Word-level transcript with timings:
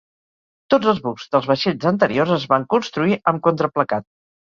Tots 0.73 0.87
els 0.91 1.01
bucs 1.01 1.27
dels 1.35 1.49
vaixells 1.51 1.85
anteriors 1.89 2.31
es 2.37 2.47
van 2.55 2.65
construir 2.75 3.19
amb 3.33 3.45
contraplacat. 3.49 4.09